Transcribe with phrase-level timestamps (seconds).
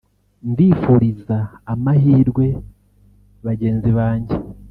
[0.51, 1.37] ndifuriza
[1.73, 2.45] amahirwe
[3.45, 4.35] bagenzi banjye